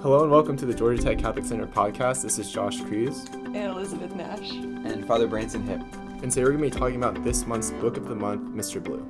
Hello 0.00 0.22
and 0.22 0.32
welcome 0.32 0.56
to 0.56 0.66
the 0.66 0.74
Georgia 0.74 1.00
Tech 1.00 1.18
Catholic 1.18 1.44
Center 1.44 1.66
podcast. 1.66 2.22
This 2.22 2.36
is 2.36 2.50
Josh 2.50 2.80
Cruz. 2.80 3.26
And 3.34 3.56
Elizabeth 3.56 4.12
Nash. 4.16 4.50
And 4.50 5.06
Father 5.06 5.28
Branson 5.28 5.64
Hip. 5.64 5.80
And 6.22 6.32
today 6.32 6.42
we're 6.42 6.52
going 6.52 6.70
to 6.70 6.76
be 6.76 6.76
talking 6.76 6.96
about 6.96 7.22
this 7.22 7.46
month's 7.46 7.70
book 7.70 7.96
of 7.96 8.08
the 8.08 8.16
month, 8.16 8.42
Mr. 8.52 8.82
Blue. 8.82 9.06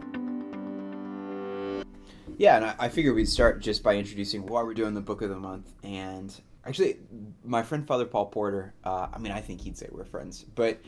Yeah, 2.37 2.57
and 2.57 2.65
I, 2.67 2.75
I 2.79 2.89
figured 2.91 3.15
we'd 3.15 3.27
start 3.27 3.61
just 3.61 3.83
by 3.83 3.97
introducing 3.97 4.45
why 4.45 4.63
we're 4.63 4.75
doing 4.75 4.93
the 4.93 5.01
book 5.01 5.23
of 5.23 5.31
the 5.31 5.37
month. 5.37 5.73
And 5.83 6.35
actually, 6.67 6.99
my 7.43 7.63
friend 7.63 7.87
Father 7.87 8.05
Paul 8.05 8.27
Porter, 8.27 8.75
uh, 8.85 9.07
I 9.15 9.19
mean, 9.19 9.33
I 9.33 9.41
think 9.41 9.63
he'd 9.63 9.79
say 9.79 9.89
we're 9.91 10.05
friends, 10.05 10.45
but 10.55 10.79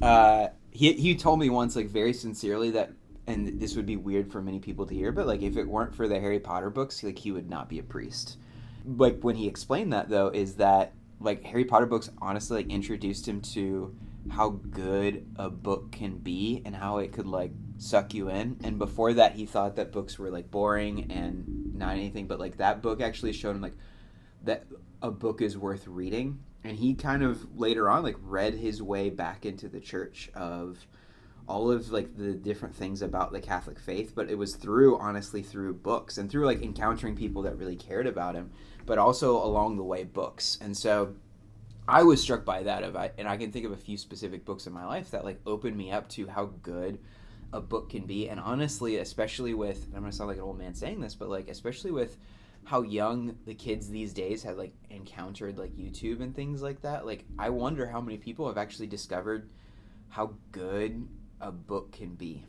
uh, 0.00 0.48
he, 0.70 0.94
he 0.94 1.14
told 1.16 1.38
me 1.38 1.50
once, 1.50 1.76
like, 1.76 1.88
very 1.88 2.14
sincerely 2.14 2.70
that 2.70 2.92
and 3.26 3.60
this 3.60 3.76
would 3.76 3.86
be 3.86 3.96
weird 3.96 4.32
for 4.32 4.42
many 4.42 4.58
people 4.58 4.86
to 4.86 4.94
hear, 4.94 5.12
but 5.12 5.26
like 5.26 5.42
if 5.42 5.56
it 5.56 5.68
weren't 5.68 5.94
for 5.94 6.08
the 6.08 6.18
Harry 6.18 6.40
Potter 6.40 6.70
books, 6.70 7.02
like 7.02 7.18
he 7.18 7.30
would 7.30 7.48
not 7.48 7.68
be 7.68 7.78
a 7.78 7.82
priest 7.82 8.38
like 8.84 9.20
when 9.22 9.36
he 9.36 9.46
explained 9.46 9.92
that 9.92 10.08
though 10.08 10.28
is 10.28 10.56
that 10.56 10.92
like 11.20 11.44
Harry 11.44 11.64
Potter 11.64 11.86
books 11.86 12.10
honestly 12.20 12.58
like 12.58 12.72
introduced 12.72 13.26
him 13.28 13.40
to 13.40 13.94
how 14.30 14.50
good 14.50 15.26
a 15.36 15.50
book 15.50 15.92
can 15.92 16.16
be 16.18 16.62
and 16.64 16.74
how 16.74 16.98
it 16.98 17.12
could 17.12 17.26
like 17.26 17.52
suck 17.78 18.12
you 18.14 18.28
in. 18.28 18.58
And 18.62 18.78
before 18.78 19.14
that 19.14 19.34
he 19.34 19.46
thought 19.46 19.76
that 19.76 19.92
books 19.92 20.18
were 20.18 20.30
like 20.30 20.50
boring 20.50 21.10
and 21.10 21.74
not 21.74 21.92
anything 21.92 22.26
but 22.26 22.38
like 22.38 22.58
that 22.58 22.82
book 22.82 23.00
actually 23.00 23.32
showed 23.32 23.56
him 23.56 23.62
like 23.62 23.76
that 24.44 24.66
a 25.02 25.10
book 25.10 25.40
is 25.40 25.56
worth 25.56 25.86
reading. 25.86 26.40
And 26.62 26.76
he 26.76 26.94
kind 26.94 27.22
of 27.22 27.58
later 27.58 27.88
on 27.88 28.02
like 28.02 28.16
read 28.22 28.54
his 28.54 28.82
way 28.82 29.10
back 29.10 29.46
into 29.46 29.68
the 29.68 29.80
church 29.80 30.30
of 30.34 30.86
all 31.50 31.70
of 31.70 31.90
like 31.90 32.16
the 32.16 32.32
different 32.32 32.74
things 32.74 33.02
about 33.02 33.32
the 33.32 33.40
Catholic 33.40 33.78
faith, 33.78 34.12
but 34.14 34.30
it 34.30 34.38
was 34.38 34.54
through 34.54 34.98
honestly 34.98 35.42
through 35.42 35.74
books 35.74 36.16
and 36.18 36.30
through 36.30 36.46
like 36.46 36.62
encountering 36.62 37.16
people 37.16 37.42
that 37.42 37.58
really 37.58 37.76
cared 37.76 38.06
about 38.06 38.34
him 38.34 38.50
but 38.86 38.98
also 38.98 39.36
along 39.36 39.76
the 39.76 39.84
way 39.84 40.02
books. 40.02 40.58
And 40.60 40.76
so 40.76 41.14
I 41.86 42.02
was 42.02 42.20
struck 42.20 42.44
by 42.44 42.64
that 42.64 42.82
of 42.82 42.96
I, 42.96 43.12
and 43.18 43.28
I 43.28 43.36
can 43.36 43.52
think 43.52 43.64
of 43.64 43.72
a 43.72 43.76
few 43.76 43.96
specific 43.96 44.44
books 44.44 44.66
in 44.66 44.72
my 44.72 44.84
life 44.84 45.10
that 45.12 45.24
like 45.24 45.40
opened 45.46 45.76
me 45.76 45.90
up 45.90 46.08
to 46.10 46.26
how 46.26 46.46
good 46.62 46.98
a 47.52 47.60
book 47.60 47.90
can 47.90 48.06
be. 48.06 48.28
And 48.28 48.40
honestly, 48.40 48.96
especially 48.96 49.54
with 49.54 49.86
I'm 49.94 50.00
gonna 50.00 50.12
sound 50.12 50.28
like 50.28 50.38
an 50.38 50.42
old 50.42 50.58
man 50.58 50.74
saying 50.74 51.00
this, 51.00 51.14
but 51.14 51.28
like 51.28 51.48
especially 51.48 51.92
with 51.92 52.16
how 52.64 52.82
young 52.82 53.36
the 53.46 53.54
kids 53.54 53.88
these 53.88 54.12
days 54.12 54.42
have 54.42 54.56
like 54.56 54.74
encountered 54.90 55.56
like 55.58 55.76
YouTube 55.76 56.20
and 56.20 56.34
things 56.34 56.62
like 56.62 56.82
that. 56.82 57.06
Like 57.06 57.24
I 57.38 57.50
wonder 57.50 57.86
how 57.86 58.00
many 58.00 58.18
people 58.18 58.48
have 58.48 58.58
actually 58.58 58.88
discovered 58.88 59.48
how 60.08 60.34
good 60.50 61.08
a 61.40 61.50
book 61.50 61.92
can 61.92 62.14
be. 62.14 62.44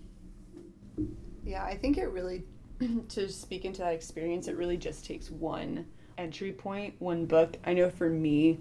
Yeah, 1.43 1.63
I 1.63 1.75
think 1.75 1.97
it 1.97 2.07
really 2.07 2.43
to 3.09 3.29
speak 3.29 3.65
into 3.65 3.79
that 3.81 3.93
experience, 3.93 4.47
it 4.47 4.57
really 4.57 4.77
just 4.77 5.05
takes 5.05 5.29
one 5.29 5.85
entry 6.17 6.51
point, 6.51 6.95
one 6.99 7.25
book. 7.25 7.57
I 7.65 7.73
know 7.73 7.89
for 7.89 8.09
me, 8.09 8.59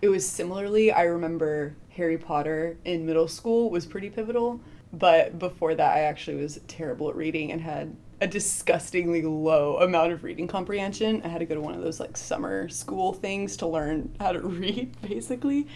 it 0.00 0.08
was 0.08 0.28
similarly, 0.28 0.90
I 0.90 1.02
remember 1.04 1.76
Harry 1.90 2.18
Potter 2.18 2.78
in 2.84 3.06
middle 3.06 3.28
school 3.28 3.70
was 3.70 3.86
pretty 3.86 4.10
pivotal, 4.10 4.60
but 4.92 5.38
before 5.38 5.74
that, 5.74 5.96
I 5.96 6.00
actually 6.00 6.36
was 6.36 6.60
terrible 6.66 7.08
at 7.08 7.16
reading 7.16 7.52
and 7.52 7.60
had 7.60 7.94
a 8.22 8.26
disgustingly 8.28 9.22
low 9.22 9.78
amount 9.78 10.12
of 10.12 10.22
reading 10.22 10.46
comprehension. 10.46 11.20
I 11.24 11.28
had 11.28 11.38
to 11.38 11.44
go 11.44 11.56
to 11.56 11.60
one 11.60 11.74
of 11.74 11.82
those 11.82 11.98
like 11.98 12.16
summer 12.16 12.68
school 12.68 13.12
things 13.12 13.56
to 13.56 13.66
learn 13.66 14.14
how 14.20 14.30
to 14.30 14.38
read, 14.40 14.94
basically. 15.02 15.66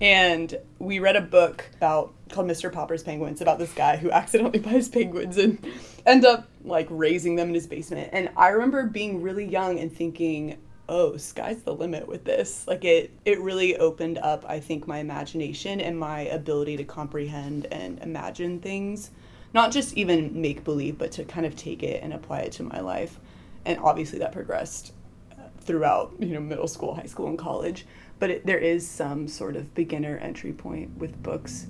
And 0.00 0.56
we 0.78 0.98
read 0.98 1.16
a 1.16 1.20
book 1.20 1.68
about 1.76 2.14
called 2.30 2.46
Mr. 2.46 2.72
Popper's 2.72 3.02
Penguins 3.02 3.42
about 3.42 3.58
this 3.58 3.74
guy 3.74 3.98
who 3.98 4.10
accidentally 4.12 4.60
buys 4.60 4.88
penguins 4.88 5.36
and 5.36 5.62
end 6.06 6.24
up 6.24 6.48
like 6.64 6.86
raising 6.88 7.36
them 7.36 7.48
in 7.48 7.54
his 7.54 7.66
basement. 7.66 8.08
And 8.14 8.30
I 8.34 8.48
remember 8.48 8.84
being 8.84 9.20
really 9.20 9.44
young 9.44 9.78
and 9.78 9.94
thinking, 9.94 10.56
oh, 10.88 11.18
sky's 11.18 11.62
the 11.64 11.74
limit 11.74 12.08
with 12.08 12.24
this. 12.24 12.66
Like 12.66 12.82
it 12.82 13.10
it 13.26 13.38
really 13.42 13.76
opened 13.76 14.16
up, 14.16 14.46
I 14.48 14.58
think, 14.58 14.88
my 14.88 15.00
imagination 15.00 15.82
and 15.82 15.98
my 15.98 16.20
ability 16.22 16.78
to 16.78 16.84
comprehend 16.84 17.66
and 17.70 17.98
imagine 17.98 18.58
things. 18.58 19.10
Not 19.52 19.72
just 19.72 19.96
even 19.96 20.40
make 20.40 20.64
believe, 20.64 20.98
but 20.98 21.12
to 21.12 21.24
kind 21.24 21.46
of 21.46 21.56
take 21.56 21.82
it 21.82 22.02
and 22.02 22.12
apply 22.12 22.40
it 22.40 22.52
to 22.52 22.62
my 22.62 22.80
life. 22.80 23.18
And 23.64 23.78
obviously 23.80 24.18
that 24.20 24.32
progressed 24.32 24.92
uh, 25.32 25.42
throughout, 25.60 26.14
you 26.18 26.28
know, 26.28 26.40
middle 26.40 26.68
school, 26.68 26.94
high 26.94 27.06
school, 27.06 27.28
and 27.28 27.38
college. 27.38 27.86
But 28.18 28.30
it, 28.30 28.46
there 28.46 28.58
is 28.58 28.88
some 28.88 29.28
sort 29.28 29.56
of 29.56 29.74
beginner 29.74 30.18
entry 30.18 30.52
point 30.52 30.96
with 30.96 31.22
books 31.22 31.66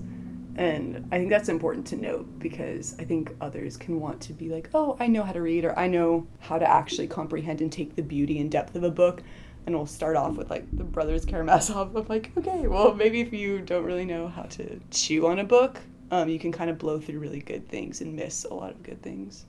and 0.57 1.09
I 1.11 1.19
think 1.19 1.31
that's 1.31 1.49
important 1.49 1.87
to 1.89 1.97
note 1.97 2.39
because 2.39 2.95
I 2.99 3.05
think 3.05 3.35
others 3.41 3.79
can 3.79 4.01
want 4.01 4.21
to 4.23 4.33
be 4.33 4.49
like, 4.49 4.69
oh, 4.75 4.97
I 5.01 5.07
know 5.07 5.23
how 5.23 5.33
to 5.33 5.41
read, 5.41 5.65
or 5.65 5.79
I 5.79 5.87
know 5.87 6.27
how 6.39 6.59
to 6.59 6.69
actually 6.69 7.07
comprehend 7.07 7.61
and 7.61 7.73
take 7.73 7.97
the 7.97 8.03
beauty 8.03 8.39
and 8.41 8.51
depth 8.51 8.75
of 8.75 8.83
a 8.83 8.91
book. 8.91 9.23
And 9.65 9.75
we'll 9.75 9.87
start 9.87 10.17
off 10.17 10.37
with 10.37 10.51
like 10.51 10.67
the 10.77 10.85
Brothers 10.85 11.25
Karamazov 11.25 11.95
of 11.97 12.11
like, 12.11 12.33
okay, 12.37 12.67
well, 12.67 12.95
maybe 12.95 13.21
if 13.21 13.33
you 13.33 13.61
don't 13.61 13.85
really 13.85 14.05
know 14.05 14.29
how 14.29 14.43
to 14.43 14.81
chew 14.91 15.27
on 15.29 15.39
a 15.39 15.45
book, 15.45 15.81
um, 16.11 16.29
you 16.29 16.39
can 16.39 16.53
kind 16.53 16.71
of 16.71 16.79
blow 16.79 16.99
through 17.01 17.19
really 17.19 17.41
good 17.41 17.69
things 17.69 18.01
and 18.01 18.15
miss 18.15 18.45
a 18.45 18.55
lot 18.55 18.71
of 18.71 18.83
good 18.83 19.03
things. 19.03 19.45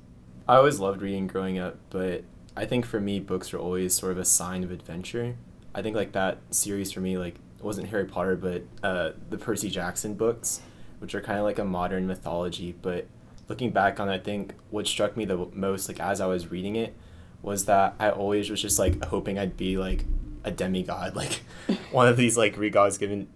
I 0.48 0.56
always 0.56 0.80
loved 0.80 1.02
reading 1.02 1.28
growing 1.28 1.60
up, 1.60 1.78
but 1.90 2.24
I 2.56 2.66
think 2.66 2.86
for 2.86 3.00
me, 3.00 3.20
books 3.20 3.54
are 3.54 3.60
always 3.60 3.94
sort 3.94 4.12
of 4.12 4.18
a 4.18 4.26
sign 4.26 4.64
of 4.64 4.72
adventure. 4.72 5.36
I 5.74 5.82
think 5.82 5.96
like 5.96 6.12
that 6.12 6.40
series 6.50 6.92
for 6.92 7.00
me, 7.00 7.18
like, 7.18 7.36
it 7.36 7.64
wasn't 7.64 7.90
Harry 7.90 8.06
Potter, 8.06 8.36
but 8.36 8.64
uh, 8.84 9.12
the 9.30 9.38
Percy 9.38 9.70
Jackson 9.70 10.16
books 10.16 10.62
which 11.02 11.16
are 11.16 11.22
kind 11.22 11.40
of 11.40 11.44
like 11.44 11.58
a 11.58 11.66
modern 11.66 12.06
mythology. 12.06 12.76
But 12.80 13.08
looking 13.50 13.72
back 13.72 14.00
on 14.00 14.08
it, 14.08 14.14
I 14.14 14.20
think 14.20 14.54
what 14.70 14.86
struck 14.86 15.18
me 15.18 15.26
the 15.26 15.48
most, 15.52 15.90
like 15.90 16.00
as 16.00 16.22
I 16.22 16.28
was 16.28 16.52
reading 16.52 16.76
it, 16.76 16.96
was 17.42 17.66
that 17.66 17.96
I 18.00 18.12
always 18.12 18.52
was 18.52 18.62
just 18.62 18.78
like 18.78 19.04
hoping 19.06 19.40
I'd 19.40 19.58
be 19.58 19.78
like 19.78 20.06
a 20.44 20.52
demigod, 20.52 21.16
like 21.16 21.42
one 21.92 22.08
of 22.08 22.18
these 22.18 22.38
like 22.38 22.56
gods 22.72 23.00
given, 23.00 23.28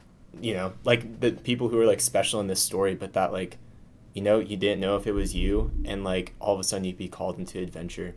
you 0.42 0.54
know, 0.54 0.74
like 0.84 1.20
the 1.20 1.32
people 1.32 1.70
who 1.70 1.80
are 1.80 1.86
like 1.86 2.02
special 2.02 2.40
in 2.40 2.48
this 2.48 2.62
story, 2.62 2.96
but 2.96 3.14
that 3.14 3.32
like, 3.32 3.58
you 4.14 4.22
know, 4.22 4.40
you 4.40 4.58
didn't 4.58 4.80
know 4.80 4.96
if 4.96 5.08
it 5.08 5.12
was 5.12 5.36
you, 5.36 5.72
and 5.86 6.04
like 6.04 6.34
all 6.40 6.54
of 6.54 6.60
a 6.60 6.64
sudden 6.64 6.86
you'd 6.86 6.98
be 6.98 7.08
called 7.08 7.38
into 7.38 7.60
adventure. 7.60 8.16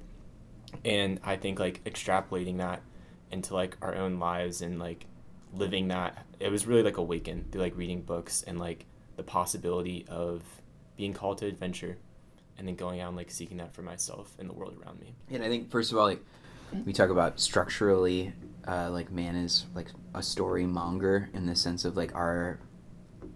And 0.85 1.21
I 1.25 1.37
think 1.37 1.59
like 1.59 1.83
extrapolating 1.85 2.59
that 2.59 2.83
into 3.31 3.55
like 3.55 3.77
our 3.83 3.95
own 3.95 4.19
lives 4.19 4.63
and 4.63 4.79
like 4.79 5.07
living 5.53 5.89
that, 5.89 6.27
it 6.41 6.51
was 6.51 6.67
really 6.67 6.83
like 6.83 6.97
awakened 6.97 7.51
through 7.51 7.63
like 7.63 7.77
reading 7.77 8.03
books 8.03 8.43
and 8.47 8.59
like 8.59 8.85
the 9.17 9.23
possibility 9.23 10.05
of 10.09 10.43
being 10.97 11.13
called 11.13 11.39
to 11.39 11.47
adventure 11.47 11.99
and 12.57 12.67
then 12.67 12.75
going 12.75 13.01
out 13.01 13.09
and 13.09 13.17
like 13.17 13.31
seeking 13.31 13.57
that 13.59 13.73
for 13.73 13.83
myself 13.83 14.35
and 14.39 14.49
the 14.49 14.53
world 14.53 14.77
around 14.83 15.01
me. 15.01 15.15
And 15.31 15.43
I 15.43 15.49
think 15.49 15.71
first 15.71 15.93
of 15.93 15.99
all, 15.99 16.05
like 16.05 16.23
we 16.85 16.93
talk 16.93 17.11
about 17.11 17.41
structurally, 17.41 18.33
uh, 18.69 18.91
like 18.91 19.11
man 19.11 19.35
is 19.35 19.67
like 19.75 19.89
a 20.15 20.23
story 20.23 20.67
monger 20.67 21.31
in 21.33 21.47
the 21.47 21.57
sense 21.57 21.85
of 21.85 21.97
like 21.97 22.15
our 22.15 22.61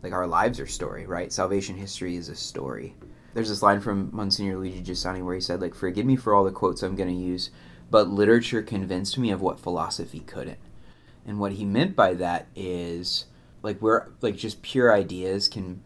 like 0.02 0.12
our 0.12 0.26
lives 0.26 0.60
are 0.60 0.66
story, 0.66 1.06
right? 1.06 1.32
Salvation 1.32 1.76
history 1.76 2.16
is 2.16 2.28
a 2.28 2.36
story. 2.36 2.94
There's 3.34 3.48
this 3.48 3.62
line 3.62 3.80
from 3.80 4.10
Monsignor 4.12 4.58
Luigi 4.58 4.82
Giussani 4.82 5.24
where 5.24 5.34
he 5.34 5.40
said, 5.40 5.60
like, 5.60 5.74
forgive 5.74 6.04
me 6.04 6.16
for 6.16 6.34
all 6.34 6.44
the 6.44 6.50
quotes 6.50 6.82
I'm 6.82 6.96
going 6.96 7.08
to 7.08 7.14
use, 7.14 7.50
but 7.90 8.10
literature 8.10 8.62
convinced 8.62 9.16
me 9.16 9.30
of 9.30 9.40
what 9.40 9.60
philosophy 9.60 10.20
couldn't. 10.20 10.58
And 11.24 11.38
what 11.38 11.52
he 11.52 11.64
meant 11.64 11.96
by 11.96 12.14
that 12.14 12.48
is 12.54 13.26
like 13.62 13.80
we're 13.80 14.08
like 14.20 14.36
just 14.36 14.60
pure 14.60 14.92
ideas 14.92 15.48
can 15.48 15.82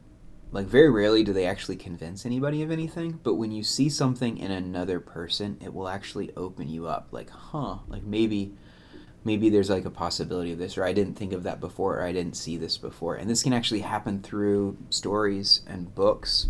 like 0.50 0.66
very 0.66 0.88
rarely 0.88 1.22
do 1.22 1.32
they 1.32 1.44
actually 1.44 1.76
convince 1.76 2.24
anybody 2.24 2.62
of 2.62 2.70
anything 2.70 3.18
but 3.22 3.34
when 3.34 3.52
you 3.52 3.62
see 3.62 3.90
something 3.90 4.38
in 4.38 4.50
another 4.50 4.98
person 4.98 5.58
it 5.60 5.74
will 5.74 5.88
actually 5.88 6.32
open 6.36 6.68
you 6.68 6.86
up 6.86 7.08
like 7.10 7.28
huh 7.28 7.78
like 7.88 8.02
maybe 8.04 8.54
maybe 9.26 9.50
there's 9.50 9.68
like 9.68 9.84
a 9.84 9.90
possibility 9.90 10.52
of 10.52 10.58
this 10.58 10.78
or 10.78 10.84
i 10.84 10.92
didn't 10.92 11.14
think 11.14 11.32
of 11.32 11.42
that 11.42 11.60
before 11.60 11.98
or 11.98 12.04
i 12.04 12.12
didn't 12.12 12.36
see 12.36 12.56
this 12.56 12.78
before. 12.78 13.16
And 13.16 13.28
this 13.28 13.42
can 13.42 13.52
actually 13.52 13.80
happen 13.80 14.22
through 14.22 14.78
stories 14.88 15.62
and 15.66 15.94
books 15.94 16.46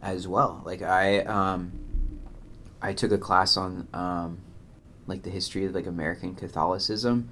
as 0.00 0.26
well. 0.28 0.62
Like 0.64 0.82
i 0.82 1.20
um 1.20 1.72
i 2.80 2.92
took 2.92 3.12
a 3.12 3.18
class 3.18 3.56
on 3.56 3.88
um 3.92 4.38
like 5.06 5.22
the 5.22 5.30
history 5.30 5.64
of 5.64 5.74
like 5.74 5.86
american 5.86 6.34
catholicism 6.34 7.28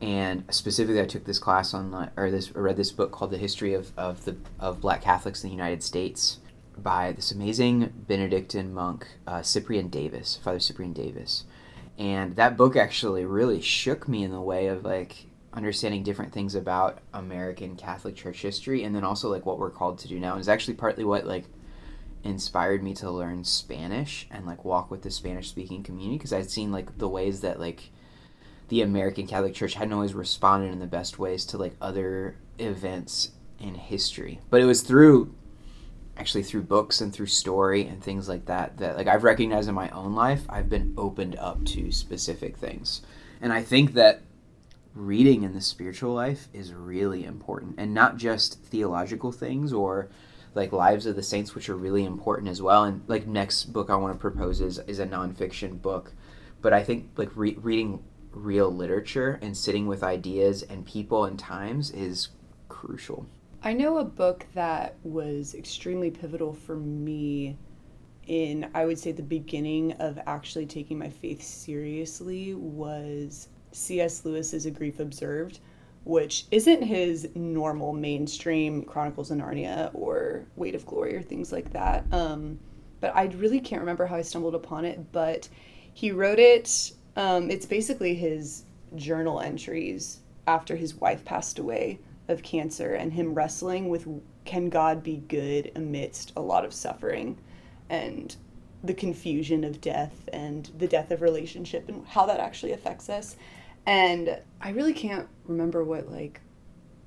and 0.00 0.44
specifically 0.50 1.00
I 1.00 1.06
took 1.06 1.24
this 1.24 1.38
class 1.38 1.72
on 1.72 2.10
or 2.16 2.30
this 2.30 2.54
read 2.54 2.76
this 2.76 2.92
book 2.92 3.10
called 3.10 3.30
The 3.30 3.38
History 3.38 3.74
of, 3.74 3.92
of 3.96 4.24
the 4.24 4.36
of 4.58 4.80
Black 4.80 5.02
Catholics 5.02 5.42
in 5.42 5.48
the 5.48 5.54
United 5.56 5.82
States 5.82 6.40
by 6.76 7.12
this 7.12 7.32
amazing 7.32 8.04
Benedictine 8.06 8.74
monk 8.74 9.06
uh, 9.26 9.42
Cyprian 9.42 9.88
Davis, 9.88 10.38
Father 10.42 10.58
Cyprian 10.58 10.92
Davis, 10.92 11.44
and 11.98 12.36
that 12.36 12.56
book 12.56 12.76
actually 12.76 13.24
really 13.24 13.60
shook 13.60 14.08
me 14.08 14.24
in 14.24 14.30
the 14.30 14.40
way 14.40 14.66
of 14.66 14.84
like 14.84 15.26
understanding 15.52 16.02
different 16.02 16.32
things 16.32 16.54
about 16.54 16.98
American 17.12 17.76
Catholic 17.76 18.16
Church 18.16 18.42
history, 18.42 18.82
and 18.82 18.94
then 18.94 19.04
also 19.04 19.30
like 19.30 19.46
what 19.46 19.58
we're 19.58 19.70
called 19.70 19.98
to 20.00 20.08
do 20.08 20.18
now. 20.18 20.32
And 20.32 20.40
it's 20.40 20.48
actually 20.48 20.74
partly 20.74 21.04
what 21.04 21.26
like 21.26 21.44
inspired 22.24 22.82
me 22.82 22.94
to 22.94 23.10
learn 23.10 23.44
Spanish 23.44 24.26
and 24.30 24.46
like 24.46 24.64
walk 24.64 24.90
with 24.90 25.02
the 25.02 25.10
Spanish 25.10 25.48
speaking 25.48 25.82
community 25.82 26.16
because 26.16 26.32
I'd 26.32 26.50
seen 26.50 26.72
like 26.72 26.98
the 26.98 27.08
ways 27.08 27.40
that 27.42 27.60
like 27.60 27.90
the 28.68 28.82
American 28.82 29.26
Catholic 29.26 29.54
Church 29.54 29.74
hadn't 29.74 29.92
always 29.92 30.14
responded 30.14 30.72
in 30.72 30.80
the 30.80 30.86
best 30.86 31.18
ways 31.18 31.44
to 31.46 31.58
like 31.58 31.76
other 31.80 32.36
events 32.58 33.32
in 33.60 33.74
history. 33.74 34.40
But 34.50 34.62
it 34.62 34.66
was 34.66 34.82
through 34.82 35.34
actually 36.16 36.42
through 36.42 36.62
books 36.62 37.00
and 37.00 37.12
through 37.12 37.26
story 37.26 37.86
and 37.86 38.02
things 38.02 38.28
like 38.28 38.46
that 38.46 38.78
that 38.78 38.96
like 38.96 39.06
I've 39.06 39.24
recognized 39.24 39.68
in 39.68 39.74
my 39.74 39.88
own 39.90 40.14
life 40.14 40.42
I've 40.48 40.68
been 40.68 40.94
opened 40.96 41.36
up 41.36 41.64
to 41.66 41.90
specific 41.90 42.56
things. 42.56 43.02
And 43.40 43.52
I 43.52 43.62
think 43.62 43.94
that 43.94 44.22
reading 44.94 45.42
in 45.42 45.54
the 45.54 45.60
spiritual 45.60 46.14
life 46.14 46.48
is 46.52 46.72
really 46.72 47.24
important. 47.24 47.74
And 47.78 47.92
not 47.92 48.16
just 48.16 48.60
theological 48.62 49.32
things 49.32 49.72
or 49.72 50.08
like 50.54 50.70
lives 50.70 51.04
of 51.06 51.16
the 51.16 51.22
saints 51.22 51.54
which 51.54 51.68
are 51.68 51.76
really 51.76 52.04
important 52.04 52.48
as 52.48 52.62
well. 52.62 52.84
And 52.84 53.02
like 53.08 53.26
next 53.26 53.72
book 53.72 53.90
i 53.90 53.96
want 53.96 54.14
to 54.14 54.20
propose 54.20 54.60
is, 54.60 54.78
is 54.80 55.00
a 55.00 55.06
nonfiction 55.06 55.82
book. 55.82 56.12
But 56.62 56.72
i 56.72 56.84
think 56.84 57.10
like 57.16 57.30
re- 57.34 57.58
reading 57.60 58.04
real 58.32 58.70
literature 58.70 59.38
and 59.42 59.56
sitting 59.56 59.86
with 59.86 60.02
ideas 60.02 60.62
and 60.62 60.86
people 60.86 61.24
and 61.24 61.38
times 61.38 61.90
is 61.90 62.28
crucial 62.68 63.26
i 63.64 63.72
know 63.72 63.98
a 63.98 64.04
book 64.04 64.46
that 64.54 64.94
was 65.02 65.54
extremely 65.54 66.10
pivotal 66.10 66.52
for 66.52 66.76
me 66.76 67.56
in 68.26 68.70
i 68.74 68.84
would 68.84 68.98
say 68.98 69.10
the 69.10 69.22
beginning 69.22 69.92
of 69.94 70.18
actually 70.26 70.66
taking 70.66 70.98
my 70.98 71.10
faith 71.10 71.42
seriously 71.42 72.54
was 72.54 73.48
cs 73.72 74.24
lewis's 74.24 74.66
a 74.66 74.70
grief 74.70 75.00
observed 75.00 75.58
which 76.04 76.44
isn't 76.50 76.82
his 76.82 77.28
normal 77.34 77.92
mainstream 77.92 78.82
Chronicles 78.84 79.30
of 79.30 79.38
Narnia 79.38 79.90
or 79.94 80.44
Weight 80.54 80.74
of 80.74 80.84
Glory 80.86 81.16
or 81.16 81.22
things 81.22 81.50
like 81.50 81.72
that. 81.72 82.04
Um, 82.12 82.60
but 83.00 83.16
I 83.16 83.24
really 83.24 83.60
can't 83.60 83.80
remember 83.80 84.06
how 84.06 84.16
I 84.16 84.22
stumbled 84.22 84.54
upon 84.54 84.84
it, 84.84 85.12
but 85.12 85.48
he 85.94 86.12
wrote 86.12 86.38
it. 86.38 86.92
Um, 87.16 87.50
it's 87.50 87.66
basically 87.66 88.14
his 88.14 88.64
journal 88.96 89.40
entries 89.40 90.20
after 90.46 90.76
his 90.76 90.94
wife 90.94 91.24
passed 91.24 91.58
away 91.58 91.98
of 92.28 92.42
cancer 92.42 92.94
and 92.94 93.12
him 93.12 93.34
wrestling 93.34 93.88
with 93.88 94.06
can 94.44 94.68
God 94.68 95.02
be 95.02 95.16
good 95.16 95.72
amidst 95.74 96.32
a 96.36 96.40
lot 96.40 96.64
of 96.64 96.74
suffering 96.74 97.38
and 97.88 98.36
the 98.82 98.94
confusion 98.94 99.64
of 99.64 99.80
death 99.80 100.28
and 100.32 100.70
the 100.76 100.86
death 100.86 101.10
of 101.10 101.22
relationship 101.22 101.88
and 101.88 102.06
how 102.06 102.26
that 102.26 102.40
actually 102.40 102.72
affects 102.72 103.08
us. 103.08 103.36
And 103.86 104.38
I 104.60 104.70
really 104.70 104.92
can't 104.92 105.28
remember 105.46 105.82
what 105.84 106.10
like 106.10 106.40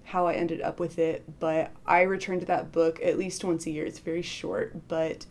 how 0.03 0.25
I 0.25 0.35
ended 0.35 0.61
up 0.61 0.79
with 0.79 0.99
it, 0.99 1.23
but 1.39 1.71
I 1.85 2.03
return 2.03 2.39
to 2.39 2.45
that 2.45 2.71
book 2.71 2.99
at 3.03 3.17
least 3.17 3.43
once 3.43 3.65
a 3.65 3.71
year. 3.71 3.85
It's 3.85 3.99
very 3.99 4.21
short, 4.21 4.87
but 4.87 5.25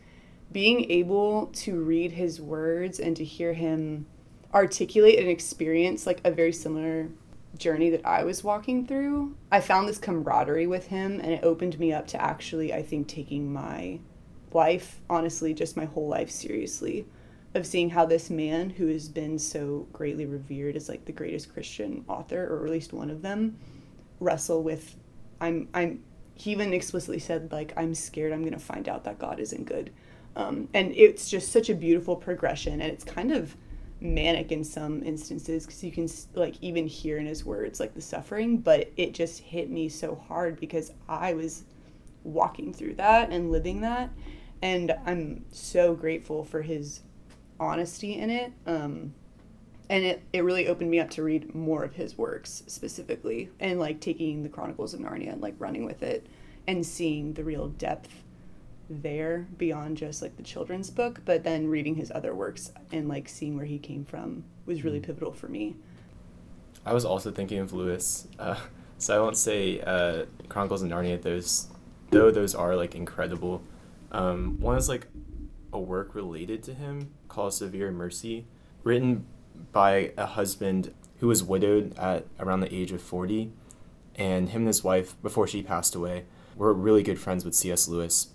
being 0.52 0.90
able 0.90 1.46
to 1.46 1.82
read 1.82 2.12
his 2.12 2.40
words 2.40 3.00
and 3.00 3.16
to 3.16 3.24
hear 3.24 3.54
him 3.54 4.06
articulate 4.54 5.18
and 5.18 5.28
experience 5.28 6.06
like 6.06 6.20
a 6.24 6.30
very 6.30 6.52
similar 6.52 7.08
journey 7.56 7.90
that 7.90 8.06
I 8.06 8.24
was 8.24 8.44
walking 8.44 8.86
through, 8.86 9.36
I 9.50 9.60
found 9.60 9.88
this 9.88 9.98
camaraderie 9.98 10.66
with 10.66 10.88
him 10.88 11.20
and 11.20 11.32
it 11.32 11.44
opened 11.44 11.78
me 11.78 11.92
up 11.92 12.06
to 12.08 12.22
actually, 12.22 12.72
I 12.72 12.82
think, 12.82 13.08
taking 13.08 13.52
my 13.52 14.00
life, 14.52 15.00
honestly, 15.10 15.54
just 15.54 15.76
my 15.76 15.84
whole 15.84 16.08
life 16.08 16.30
seriously 16.30 17.06
of 17.54 17.66
seeing 17.66 17.90
how 17.90 18.04
this 18.04 18.30
man 18.30 18.70
who 18.70 18.86
has 18.88 19.08
been 19.08 19.38
so 19.38 19.86
greatly 19.92 20.26
revered 20.26 20.76
as 20.76 20.88
like 20.88 21.04
the 21.06 21.12
greatest 21.12 21.52
Christian 21.52 22.04
author, 22.06 22.46
or 22.46 22.64
at 22.64 22.70
least 22.70 22.92
one 22.92 23.10
of 23.10 23.22
them, 23.22 23.56
wrestle 24.20 24.62
with 24.62 24.96
I'm 25.40 25.68
I'm 25.74 26.02
he 26.34 26.52
even 26.52 26.72
explicitly 26.72 27.18
said 27.18 27.50
like 27.52 27.72
I'm 27.76 27.94
scared 27.94 28.32
I'm 28.32 28.44
gonna 28.44 28.58
find 28.58 28.88
out 28.88 29.04
that 29.04 29.18
God 29.18 29.40
isn't 29.40 29.64
good. 29.64 29.90
Um, 30.36 30.68
and 30.74 30.92
it's 30.94 31.30
just 31.30 31.50
such 31.50 31.70
a 31.70 31.74
beautiful 31.74 32.14
progression 32.14 32.82
and 32.82 32.92
it's 32.92 33.04
kind 33.04 33.32
of 33.32 33.56
manic 34.00 34.52
in 34.52 34.62
some 34.62 35.02
instances 35.02 35.64
because 35.64 35.82
you 35.82 35.90
can 35.90 36.08
like 36.34 36.54
even 36.60 36.86
hear 36.86 37.18
in 37.18 37.26
his 37.26 37.44
words 37.44 37.80
like 37.80 37.94
the 37.94 38.00
suffering 38.00 38.58
but 38.58 38.90
it 38.96 39.14
just 39.14 39.40
hit 39.40 39.70
me 39.70 39.88
so 39.88 40.14
hard 40.28 40.60
because 40.60 40.92
i 41.08 41.32
was 41.32 41.64
walking 42.24 42.74
through 42.74 42.94
that 42.94 43.30
and 43.30 43.50
living 43.50 43.80
that 43.80 44.10
and 44.60 44.94
i'm 45.06 45.42
so 45.50 45.94
grateful 45.94 46.44
for 46.44 46.60
his 46.60 47.00
honesty 47.58 48.14
in 48.14 48.30
it. 48.30 48.52
Um, 48.66 49.14
and 49.88 50.04
it, 50.04 50.22
it 50.32 50.42
really 50.42 50.66
opened 50.66 50.90
me 50.90 50.98
up 50.98 51.10
to 51.10 51.22
read 51.22 51.54
more 51.54 51.84
of 51.84 51.94
his 51.94 52.18
works 52.18 52.64
specifically 52.66 53.50
and 53.60 53.78
like 53.78 54.00
taking 54.00 54.42
the 54.42 54.48
Chronicles 54.48 54.94
of 54.94 55.00
Narnia 55.00 55.32
and 55.32 55.40
like 55.40 55.54
running 55.58 55.84
with 55.84 56.02
it 56.02 56.26
and 56.66 56.84
seeing 56.84 57.34
the 57.34 57.44
real 57.44 57.68
depth 57.68 58.10
there 58.88 59.46
beyond 59.58 59.96
just 59.96 60.22
like 60.22 60.36
the 60.36 60.42
children's 60.42 60.90
book, 60.90 61.20
but 61.24 61.44
then 61.44 61.68
reading 61.68 61.94
his 61.94 62.10
other 62.14 62.34
works 62.34 62.72
and 62.92 63.08
like 63.08 63.28
seeing 63.28 63.56
where 63.56 63.66
he 63.66 63.78
came 63.78 64.04
from 64.04 64.44
was 64.64 64.84
really 64.84 65.00
mm. 65.00 65.04
pivotal 65.04 65.32
for 65.32 65.48
me. 65.48 65.76
I 66.84 66.92
was 66.92 67.04
also 67.04 67.30
thinking 67.30 67.58
of 67.58 67.72
Lewis. 67.72 68.28
Uh, 68.38 68.58
so 68.98 69.16
I 69.16 69.20
won't 69.20 69.36
say 69.36 69.80
uh, 69.80 70.26
Chronicles 70.48 70.82
of 70.82 70.88
Narnia. 70.88 71.20
Those, 71.20 71.68
though 72.10 72.30
those 72.30 72.54
are 72.54 72.76
like 72.76 72.94
incredible. 72.94 73.62
Um, 74.12 74.60
one 74.60 74.76
is 74.76 74.88
like 74.88 75.08
a 75.72 75.78
work 75.78 76.14
related 76.14 76.62
to 76.64 76.74
him 76.74 77.12
called 77.28 77.52
Severe 77.52 77.90
Mercy, 77.90 78.46
written 78.84 79.26
by 79.72 80.12
a 80.16 80.26
husband 80.26 80.94
who 81.18 81.28
was 81.28 81.42
widowed 81.42 81.98
at 81.98 82.26
around 82.38 82.60
the 82.60 82.74
age 82.74 82.92
of 82.92 83.02
40. 83.02 83.52
And 84.14 84.50
him 84.50 84.62
and 84.62 84.68
his 84.68 84.82
wife, 84.82 85.20
before 85.22 85.46
she 85.46 85.62
passed 85.62 85.94
away, 85.94 86.24
were 86.56 86.72
really 86.72 87.02
good 87.02 87.18
friends 87.18 87.44
with 87.44 87.54
C.S. 87.54 87.86
Lewis. 87.88 88.28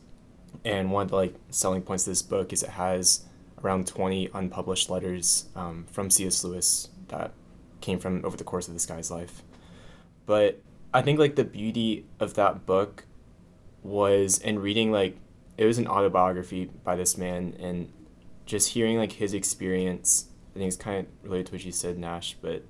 And 0.64 0.92
one 0.92 1.04
of 1.04 1.10
the 1.10 1.16
like 1.16 1.36
selling 1.50 1.82
points 1.82 2.06
of 2.06 2.12
this 2.12 2.22
book 2.22 2.54
is 2.54 2.64
it 2.64 2.70
has 2.70 3.26
around 3.64 3.88
20 3.88 4.30
unpublished 4.34 4.90
letters 4.90 5.50
um, 5.56 5.86
from 5.92 6.10
C.S. 6.10 6.44
Lewis 6.44 6.90
that 7.08 7.34
came 7.80 8.00
from 8.00 8.24
over 8.26 8.38
the 8.38 8.44
course 8.44 8.68
of 8.68 8.74
this 8.74 8.86
guy's 8.86 9.12
life. 9.12 9.44
But 10.26 10.62
I 10.94 11.02
think 11.02 11.20
like 11.20 11.36
the 11.36 11.44
beauty 11.44 12.06
of 12.20 12.36
that 12.36 12.66
book 12.66 13.06
was 13.84 14.38
in 14.38 14.60
reading 14.60 14.92
like 14.92 15.18
it 15.58 15.66
was 15.66 15.78
an 15.78 15.88
autobiography 15.88 16.66
by 16.84 16.96
this 16.96 17.18
man 17.18 17.56
and 17.60 17.92
just 18.46 18.70
hearing 18.70 18.98
like 18.98 19.14
his 19.14 19.34
experience 19.34 20.28
i 20.56 20.60
think 20.60 20.68
it's 20.68 20.78
kind 20.78 21.00
of 21.00 21.06
related 21.24 21.48
to 21.48 21.54
what 21.54 21.66
you 21.66 21.72
said 21.72 21.98
nash 21.98 22.36
but 22.42 22.64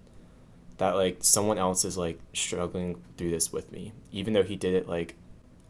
that 0.78 0.96
like 0.96 1.18
someone 1.22 1.58
else 1.58 1.84
is 1.84 1.98
like 1.98 2.20
struggling 2.34 3.02
through 3.18 3.30
this 3.30 3.52
with 3.52 3.72
me 3.72 3.92
even 4.12 4.34
though 4.34 4.44
he 4.44 4.56
did 4.56 4.74
it 4.74 4.88
like 4.88 5.16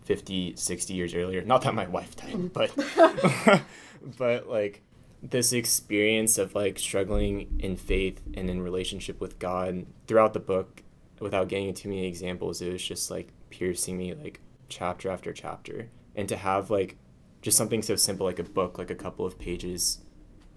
50 0.03 0.55
60 0.55 0.93
years 0.93 1.13
earlier 1.13 1.43
not 1.43 1.61
that 1.61 1.73
my 1.73 1.87
wife 1.87 2.15
died 2.15 2.33
mm. 2.33 2.53
but 2.53 3.63
but 4.17 4.47
like 4.49 4.81
this 5.23 5.53
experience 5.53 6.37
of 6.37 6.55
like 6.55 6.79
struggling 6.79 7.57
in 7.59 7.75
faith 7.75 8.21
and 8.33 8.49
in 8.49 8.61
relationship 8.61 9.21
with 9.21 9.39
god 9.39 9.85
throughout 10.07 10.33
the 10.33 10.39
book 10.39 10.83
without 11.19 11.47
getting 11.47 11.69
into 11.69 11.83
too 11.83 11.89
many 11.89 12.07
examples 12.07 12.61
it 12.61 12.71
was 12.71 12.83
just 12.83 13.11
like 13.11 13.31
piercing 13.49 13.97
me 13.97 14.13
like 14.13 14.39
chapter 14.69 15.09
after 15.09 15.31
chapter 15.31 15.89
and 16.15 16.27
to 16.27 16.35
have 16.35 16.71
like 16.71 16.97
just 17.41 17.57
something 17.57 17.81
so 17.81 17.95
simple 17.95 18.25
like 18.25 18.39
a 18.39 18.43
book, 18.43 18.77
like 18.77 18.91
a 18.91 18.95
couple 18.95 19.25
of 19.25 19.39
pages, 19.39 19.99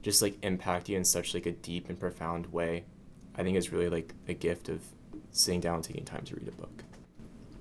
just 0.02 0.20
like 0.22 0.36
impact 0.42 0.88
you 0.88 0.96
in 0.96 1.04
such 1.04 1.34
like 1.34 1.46
a 1.46 1.52
deep 1.52 1.88
and 1.88 1.98
profound 1.98 2.52
way. 2.52 2.84
I 3.36 3.42
think 3.42 3.56
is 3.56 3.72
really 3.72 3.88
like 3.88 4.14
a 4.28 4.34
gift 4.34 4.68
of 4.68 4.82
sitting 5.32 5.60
down 5.60 5.76
and 5.76 5.84
taking 5.84 6.04
time 6.04 6.24
to 6.26 6.36
read 6.36 6.48
a 6.48 6.52
book. 6.52 6.84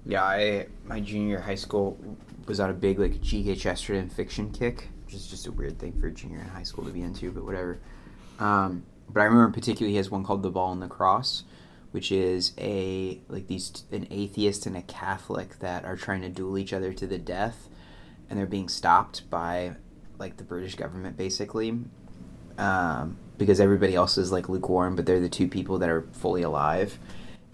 Yeah, 0.06 0.24
I 0.24 0.68
my 0.86 1.00
junior 1.00 1.40
high 1.40 1.56
school 1.56 1.98
was 2.48 2.60
on 2.60 2.70
a 2.70 2.74
big 2.74 3.00
like 3.00 3.22
G.K. 3.22 3.56
Chesterton 3.56 4.10
fiction 4.10 4.52
kick, 4.52 4.90
which 5.06 5.16
is 5.16 5.28
just 5.28 5.48
a 5.48 5.52
weird 5.52 5.80
thing 5.80 6.00
for 6.00 6.08
a 6.08 6.12
junior 6.12 6.40
in 6.40 6.48
high 6.48 6.64
school 6.64 6.84
to 6.86 6.92
be 6.92 7.02
into, 7.02 7.32
but 7.32 7.46
whatever. 7.46 7.80
Um, 8.40 8.84
but 9.10 9.22
I 9.22 9.26
remember 9.26 9.54
particularly 9.54 9.92
he 9.92 9.98
has 9.98 10.12
one 10.12 10.24
called 10.24 10.44
The 10.44 10.50
Ball 10.50 10.74
and 10.74 10.82
the 10.82 10.88
Cross, 10.88 11.44
which 11.92 12.12
is 12.12 12.54
a 12.58 13.22
like 13.30 13.48
these 13.48 13.86
an 13.92 14.08
atheist 14.12 14.66
and 14.66 14.76
a 14.76 14.82
Catholic 14.82 15.60
that 15.60 15.86
are 15.86 15.96
trying 15.96 16.22
to 16.22 16.30
duel 16.30 16.58
each 16.58 16.74
other 16.74 16.92
to 16.94 17.08
the 17.08 17.18
death, 17.18 17.70
and 18.30 18.38
they're 18.38 18.46
being 18.46 18.70
stopped 18.70 19.30
by 19.30 19.76
like 20.20 20.38
the 20.38 20.44
British 20.44 20.76
government 20.76 21.18
basically 21.18 21.80
um, 22.58 23.18
because 23.38 23.60
everybody 23.60 23.96
else 23.96 24.18
is 24.18 24.32
like 24.32 24.50
lukewarm, 24.50 24.96
but 24.96 25.06
they're 25.06 25.20
the 25.20 25.30
two 25.30 25.48
people 25.48 25.80
that 25.80 25.90
are 25.90 26.04
fully 26.14 26.42
alive. 26.42 26.98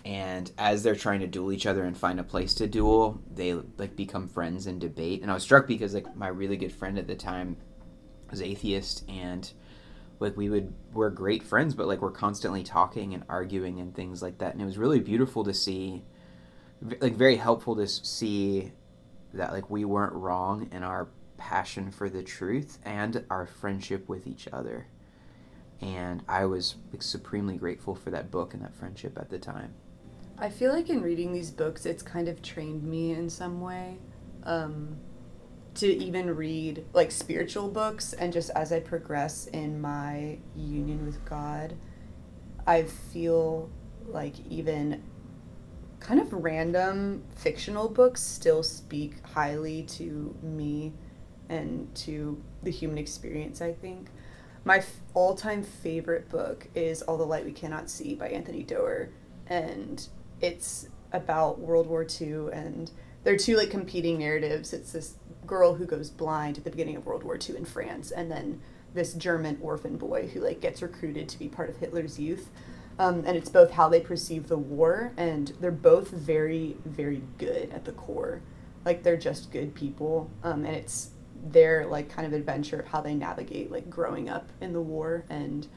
And 0.09 0.51
as 0.57 0.81
they're 0.81 0.95
trying 0.95 1.19
to 1.19 1.27
duel 1.27 1.51
each 1.51 1.67
other 1.67 1.83
and 1.83 1.95
find 1.95 2.19
a 2.19 2.23
place 2.23 2.55
to 2.55 2.67
duel, 2.67 3.21
they 3.31 3.53
like 3.77 3.95
become 3.95 4.27
friends 4.27 4.65
and 4.65 4.81
debate. 4.81 5.21
And 5.21 5.29
I 5.29 5.35
was 5.35 5.43
struck 5.43 5.67
because 5.67 5.93
like 5.93 6.15
my 6.15 6.27
really 6.27 6.57
good 6.57 6.71
friend 6.73 6.97
at 6.97 7.07
the 7.07 7.15
time 7.15 7.57
was 8.31 8.41
atheist 8.41 9.03
and 9.07 9.51
like 10.19 10.35
we 10.35 10.49
would 10.49 10.73
we're 10.93 11.09
great 11.09 11.41
friends 11.41 11.73
but 11.73 11.87
like 11.87 12.01
we're 12.01 12.11
constantly 12.11 12.61
talking 12.61 13.13
and 13.13 13.23
arguing 13.27 13.79
and 13.79 13.95
things 13.95 14.21
like 14.21 14.37
that 14.37 14.53
and 14.53 14.61
it 14.61 14.65
was 14.65 14.77
really 14.77 14.99
beautiful 14.99 15.43
to 15.43 15.53
see 15.53 16.03
like 16.99 17.15
very 17.15 17.37
helpful 17.37 17.75
to 17.75 17.87
see 17.87 18.71
that 19.33 19.51
like 19.51 19.69
we 19.69 19.85
weren't 19.85 20.13
wrong 20.13 20.69
in 20.71 20.83
our 20.83 21.07
passion 21.37 21.89
for 21.89 22.09
the 22.09 22.21
truth 22.21 22.77
and 22.83 23.25
our 23.29 23.47
friendship 23.47 24.07
with 24.07 24.27
each 24.27 24.47
other. 24.51 24.87
And 25.81 26.21
I 26.27 26.45
was 26.45 26.75
like, 26.91 27.01
supremely 27.01 27.55
grateful 27.55 27.95
for 27.95 28.11
that 28.11 28.29
book 28.29 28.53
and 28.53 28.61
that 28.63 28.75
friendship 28.75 29.17
at 29.17 29.29
the 29.29 29.39
time. 29.39 29.73
I 30.41 30.49
feel 30.49 30.71
like 30.71 30.89
in 30.89 31.01
reading 31.01 31.33
these 31.33 31.51
books, 31.51 31.85
it's 31.85 32.01
kind 32.01 32.29
of 32.29 32.41
trained 32.41 32.83
me 32.83 33.11
in 33.11 33.29
some 33.29 33.59
way 33.59 33.97
um, 34.43 34.95
to 35.75 35.87
even 35.87 36.33
read 36.33 36.85
like 36.93 37.11
spiritual 37.11 37.67
books. 37.67 38.13
And 38.13 38.31
just 38.31 38.49
as 38.51 38.71
I 38.71 38.79
progress 38.79 39.47
in 39.47 39.81
my 39.81 40.37
union 40.55 41.05
with 41.05 41.23
God, 41.25 41.75
I 42.65 42.83
feel 42.83 43.69
like 44.07 44.35
even 44.49 45.03
kind 45.99 46.21
of 46.21 46.31
random 46.31 47.23
fictional 47.35 47.89
books 47.89 48.21
still 48.21 48.63
speak 48.63 49.15
highly 49.25 49.83
to 49.83 50.33
me 50.41 50.93
and 51.49 51.93
to 51.95 52.41
the 52.63 52.71
human 52.71 52.97
experience, 52.97 53.61
I 53.61 53.73
think. 53.73 54.07
My 54.63 54.77
f- 54.77 55.01
all 55.13 55.35
time 55.35 55.63
favorite 55.63 56.29
book 56.29 56.69
is 56.75 57.01
All 57.01 57.17
the 57.17 57.25
Light 57.25 57.43
We 57.43 57.51
Cannot 57.51 57.89
See 57.89 58.15
by 58.15 58.29
Anthony 58.29 58.63
Doerr. 58.63 59.09
and 59.47 60.07
it's 60.41 60.87
about 61.11 61.59
World 61.59 61.87
War 61.87 62.05
II 62.19 62.51
and 62.53 62.91
there 63.23 63.33
are 63.33 63.37
two 63.37 63.57
like 63.57 63.69
competing 63.69 64.19
narratives. 64.19 64.73
It's 64.73 64.91
this 64.91 65.15
girl 65.45 65.75
who 65.75 65.85
goes 65.85 66.09
blind 66.09 66.57
at 66.57 66.63
the 66.63 66.69
beginning 66.69 66.95
of 66.95 67.05
World 67.05 67.23
War 67.23 67.37
II 67.37 67.57
in 67.57 67.65
France, 67.65 68.11
and 68.11 68.31
then 68.31 68.61
this 68.93 69.13
German 69.13 69.57
orphan 69.61 69.97
boy 69.97 70.27
who 70.27 70.39
like 70.39 70.61
gets 70.61 70.81
recruited 70.81 71.27
to 71.29 71.39
be 71.39 71.47
part 71.47 71.69
of 71.69 71.77
Hitler's 71.77 72.19
youth. 72.19 72.49
Um, 72.97 73.23
and 73.25 73.37
it's 73.37 73.49
both 73.49 73.71
how 73.71 73.87
they 73.87 74.01
perceive 74.01 74.47
the 74.47 74.57
war, 74.57 75.13
and 75.15 75.53
they're 75.61 75.71
both 75.71 76.09
very, 76.09 76.75
very 76.85 77.21
good 77.37 77.69
at 77.71 77.85
the 77.85 77.93
core. 77.93 78.41
Like 78.83 79.03
they're 79.03 79.17
just 79.17 79.51
good 79.51 79.73
people, 79.73 80.29
um, 80.43 80.65
and 80.65 80.75
it's 80.75 81.11
their 81.41 81.85
like 81.85 82.09
kind 82.09 82.27
of 82.27 82.33
adventure 82.33 82.79
of 82.79 82.87
how 82.87 82.99
they 82.99 83.13
navigate 83.13 83.71
like 83.71 83.89
growing 83.89 84.29
up 84.29 84.49
in 84.59 84.73
the 84.73 84.81
war 84.81 85.23
and 85.29 85.67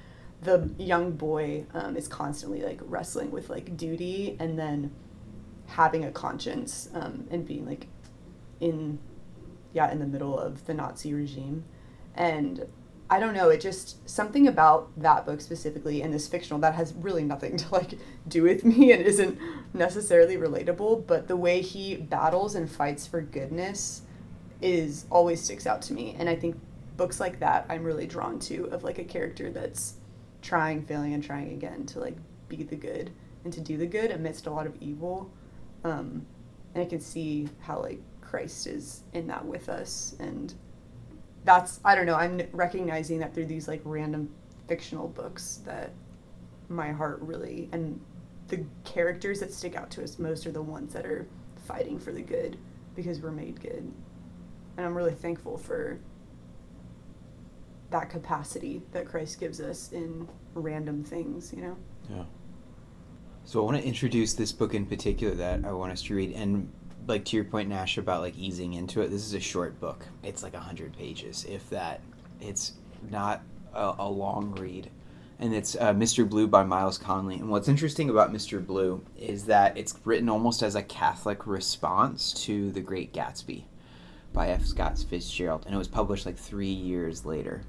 the 0.43 0.69
young 0.77 1.13
boy 1.13 1.65
um, 1.73 1.97
is 1.97 2.09
constantly 2.09 2.63
like 2.63 2.81
wrestling 2.83 3.31
with 3.31 3.49
like 3.49 3.77
duty 3.77 4.37
and 4.41 4.59
then 4.59 4.93
having 5.67 6.05
a 6.05 6.11
conscience 6.11 6.89
um, 6.95 7.27
and 7.31 7.47
being 7.47 7.67
like 7.67 7.87
in 8.61 8.99
yeah 9.73 9.91
in 9.91 9.99
the 9.99 10.07
middle 10.07 10.39
of 10.39 10.67
the 10.67 10.75
nazi 10.75 11.15
regime. 11.15 11.65
And 12.15 12.67
i 13.11 13.21
don't 13.21 13.35
know 13.35 13.49
it 13.51 13.61
just 13.61 14.09
something 14.09 14.47
about 14.49 14.91
that 14.97 15.27
book 15.27 15.41
specifically 15.41 16.03
and 16.03 16.15
this 16.15 16.27
fictional 16.29 16.59
that 16.61 16.75
has 16.75 16.95
really 16.95 17.25
nothing 17.25 17.57
to 17.57 17.73
like 17.73 17.99
do 18.29 18.43
with 18.43 18.65
me 18.65 18.93
and 18.93 19.03
isn't 19.03 19.39
necessarily 19.75 20.37
relatable 20.37 21.07
but 21.07 21.29
the 21.29 21.37
way 21.37 21.61
he 21.61 21.97
battles 21.97 22.55
and 22.55 22.71
fights 22.71 23.07
for 23.07 23.21
goodness 23.21 24.03
is 24.61 25.05
always 25.11 25.43
sticks 25.43 25.67
out 25.67 25.83
to 25.83 25.93
me. 25.93 26.15
And 26.19 26.29
i 26.29 26.37
think 26.37 26.57
books 26.97 27.21
like 27.21 27.41
that 27.41 27.67
i'm 27.69 27.83
really 27.83 28.07
drawn 28.07 28.39
to 28.39 28.65
of 28.67 28.85
like 28.85 28.99
a 28.99 29.05
character 29.05 29.51
that's 29.51 29.95
trying 30.43 30.83
failing 30.83 31.15
and 31.15 31.23
trying 31.23 31.53
again 31.53 31.87
to 31.87 32.01
like 32.01 32.17
be 32.49 32.63
the 32.63 32.77
good 32.77 33.11
and 33.45 33.53
to 33.53 33.61
do 33.61 33.77
the 33.77 33.87
good 33.87 34.11
amidst 34.11 34.47
a 34.47 34.51
lot 34.51 34.67
of 34.67 34.75
evil 34.81 35.31
um, 35.85 36.27
and 36.75 36.83
I 36.83 36.87
can 36.87 37.01
see 37.01 37.49
how 37.61 37.81
like 37.81 38.01
Christ 38.21 38.67
is 38.67 39.03
in 39.13 39.27
that 39.27 39.45
with 39.45 39.69
us, 39.69 40.17
and 40.19 40.55
that's 41.45 41.81
I 41.85 41.95
don't 41.95 42.07
know. 42.07 42.15
I'm 42.15 42.41
recognizing 42.53 43.19
that 43.19 43.35
through 43.35 43.47
these 43.47 43.69
like 43.69 43.83
random 43.85 44.33
fictional 44.69 45.09
books 45.09 45.61
that 45.67 45.93
my 46.69 46.93
heart 46.93 47.19
really 47.21 47.69
and 47.73 48.01
the 48.49 48.65
characters 48.85 49.41
that 49.41 49.53
stick 49.53 49.75
out 49.75 49.91
to 49.91 50.03
us 50.03 50.19
most 50.19 50.47
are 50.47 50.53
the 50.53 50.63
ones 50.63 50.95
that 50.95 51.05
are 51.05 51.27
fighting 51.67 51.99
for 51.99 52.13
the 52.13 52.23
good 52.23 52.57
because 52.95 53.21
we're 53.21 53.31
made 53.31 53.61
good, 53.61 53.93
and 54.77 54.87
I'm 54.87 54.95
really 54.97 55.15
thankful 55.15 55.59
for 55.59 55.99
that 57.93 58.11
capacity 58.11 58.83
that 58.93 59.07
Christ 59.07 59.39
gives 59.39 59.61
us 59.61 59.93
in 59.93 60.29
random 60.55 61.05
things, 61.05 61.53
you 61.55 61.63
know? 61.63 61.77
Yeah. 62.11 62.25
So 63.45 63.61
I 63.61 63.65
want 63.65 63.81
to 63.81 63.87
introduce 63.87 64.35
this 64.35 64.53
book 64.53 64.75
in 64.75 64.87
particular 64.87 65.35
that 65.35 65.65
I 65.65 65.73
want 65.73 65.93
us 65.93 66.03
to 66.03 66.15
read, 66.15 66.33
and 66.33 66.71
like 67.07 67.25
to 67.27 67.37
your 67.37 67.45
point, 67.45 67.69
Nash, 67.69 67.99
about 67.99 68.21
like 68.21 68.37
easing 68.39 68.75
into 68.75 69.01
it. 69.01 69.09
This 69.09 69.25
is 69.25 69.35
a 69.35 69.41
short 69.41 69.81
book. 69.81 70.07
It's 70.23 70.43
like 70.43 70.55
hundred 70.55 70.97
pages, 70.97 71.45
if 71.49 71.69
that. 71.71 72.01
It's 72.41 72.73
not 73.11 73.43
a, 73.75 73.95
a 73.99 74.09
long 74.09 74.53
read, 74.53 74.91
and 75.39 75.55
it's 75.55 75.75
uh, 75.77 75.93
Mr. 75.93 76.29
Blue 76.29 76.47
by 76.47 76.63
Myles 76.63 76.99
Connolly. 76.99 77.37
And 77.37 77.51
what's 77.51 77.69
interesting 77.69 78.11
about 78.11 78.33
Mr. 78.33 78.65
Blue 78.65 79.05
is 79.17 79.45
that 79.47 79.77
it's 79.77 79.95
written 80.05 80.29
almost 80.29 80.63
as 80.63 80.75
a 80.75 80.83
Catholic 80.83 81.47
response 81.47 82.33
to 82.45 82.71
The 82.71 82.81
Great 82.81 83.13
Gatsby 83.13 83.65
by 84.33 84.49
F. 84.49 84.65
Scott 84.65 84.99
Fitzgerald, 84.99 85.65
and 85.67 85.75
it 85.75 85.79
was 85.79 85.89
published 85.89 86.27
like 86.27 86.39
three 86.39 86.67
years 86.73 87.25
later. 87.25 87.65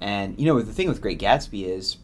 And 0.00 0.38
you 0.38 0.46
know, 0.46 0.60
the 0.60 0.72
thing 0.72 0.88
with 0.88 1.00
Great 1.00 1.18
Gatsby 1.18 1.66
is 1.66 1.96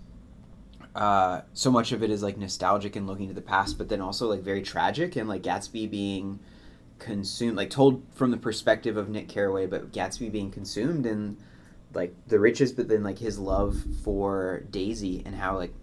uh, 0.94 1.42
so 1.54 1.70
much 1.70 1.92
of 1.92 2.02
it 2.02 2.10
is 2.10 2.22
like 2.22 2.36
nostalgic 2.36 2.96
and 2.96 3.06
looking 3.06 3.28
to 3.28 3.34
the 3.34 3.42
past, 3.42 3.78
but 3.78 3.88
then 3.88 4.00
also 4.00 4.28
like 4.28 4.40
very 4.40 4.62
tragic 4.62 5.16
and 5.16 5.28
like 5.28 5.42
Gatsby 5.42 5.90
being 5.90 6.38
consumed, 6.98 7.56
like 7.56 7.70
told 7.70 8.02
from 8.14 8.30
the 8.30 8.36
perspective 8.36 8.96
of 8.96 9.08
Nick 9.08 9.28
Carraway, 9.28 9.66
but 9.66 9.92
Gatsby 9.92 10.30
being 10.30 10.50
consumed 10.50 11.06
and 11.06 11.36
like 11.94 12.14
the 12.26 12.38
riches, 12.38 12.72
but 12.72 12.88
then 12.88 13.02
like 13.02 13.18
his 13.18 13.38
love 13.38 13.82
for 14.04 14.64
Daisy 14.70 15.22
and 15.24 15.34
how 15.34 15.56
like 15.56 15.74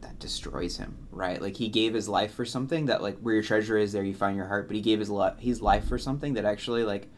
that 0.00 0.18
destroys 0.18 0.76
him, 0.76 1.08
right? 1.10 1.40
Like 1.40 1.56
he 1.56 1.68
gave 1.68 1.94
his 1.94 2.08
life 2.08 2.34
for 2.34 2.44
something 2.44 2.86
that 2.86 3.02
like 3.02 3.18
where 3.18 3.34
your 3.34 3.42
treasure 3.42 3.78
is, 3.78 3.92
there 3.92 4.02
you 4.02 4.14
find 4.14 4.36
your 4.36 4.46
heart. 4.46 4.66
But 4.66 4.76
he 4.76 4.82
gave 4.82 4.98
his 4.98 5.10
li- 5.10 5.30
his 5.38 5.60
life 5.60 5.88
for 5.88 5.98
something 5.98 6.34
that 6.34 6.44
actually 6.44 6.84
like 6.84 7.08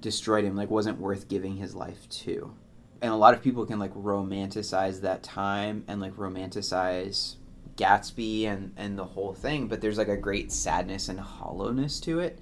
destroyed 0.00 0.44
him, 0.44 0.56
like 0.56 0.70
wasn't 0.70 1.00
worth 1.00 1.28
giving 1.28 1.56
his 1.56 1.74
life 1.74 2.08
to 2.08 2.54
and 3.02 3.12
a 3.12 3.16
lot 3.16 3.34
of 3.34 3.42
people 3.42 3.66
can 3.66 3.80
like 3.80 3.92
romanticize 3.94 5.00
that 5.00 5.24
time 5.24 5.84
and 5.88 6.00
like 6.00 6.14
romanticize 6.14 7.34
Gatsby 7.76 8.44
and 8.44 8.72
and 8.76 8.96
the 8.96 9.04
whole 9.04 9.34
thing, 9.34 9.66
but 9.66 9.80
there's 9.80 9.98
like 9.98 10.08
a 10.08 10.16
great 10.16 10.52
sadness 10.52 11.08
and 11.08 11.18
hollowness 11.18 11.98
to 12.00 12.20
it. 12.20 12.38